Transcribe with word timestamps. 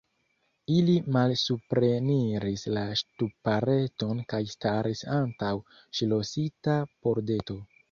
Ili 0.75 0.93
malsupreniris 1.17 2.63
la 2.77 2.87
ŝtupareton 3.03 4.25
kaj 4.35 4.41
staris 4.55 5.05
antaŭ 5.19 5.53
ŝlosita 6.01 6.81
pordeto. 7.05 7.63